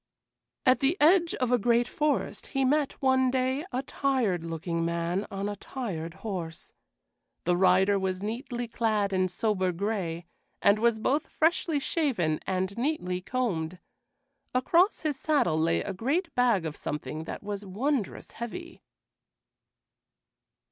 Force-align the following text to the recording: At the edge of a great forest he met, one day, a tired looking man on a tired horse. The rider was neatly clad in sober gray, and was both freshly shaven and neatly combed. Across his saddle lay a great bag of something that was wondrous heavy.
At 0.65 0.79
the 0.79 0.97
edge 0.99 1.35
of 1.35 1.51
a 1.51 1.59
great 1.59 1.87
forest 1.87 2.47
he 2.47 2.65
met, 2.65 2.93
one 3.03 3.29
day, 3.29 3.63
a 3.71 3.83
tired 3.83 4.43
looking 4.43 4.83
man 4.83 5.27
on 5.29 5.47
a 5.47 5.55
tired 5.55 6.15
horse. 6.25 6.73
The 7.43 7.55
rider 7.55 7.99
was 7.99 8.23
neatly 8.23 8.67
clad 8.67 9.13
in 9.13 9.29
sober 9.29 9.71
gray, 9.71 10.25
and 10.59 10.79
was 10.79 10.97
both 10.97 11.27
freshly 11.27 11.77
shaven 11.79 12.39
and 12.47 12.75
neatly 12.79 13.21
combed. 13.21 13.77
Across 14.55 15.01
his 15.01 15.19
saddle 15.19 15.59
lay 15.59 15.81
a 15.83 15.93
great 15.93 16.33
bag 16.33 16.65
of 16.65 16.75
something 16.75 17.25
that 17.25 17.43
was 17.43 17.63
wondrous 17.63 18.31
heavy. 18.31 18.81